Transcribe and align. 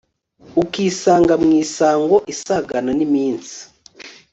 ukisanga 0.61 1.33
mu 1.41 1.49
isango 1.63 2.17
isagana 2.33 2.91
n'iminsi 2.97 3.57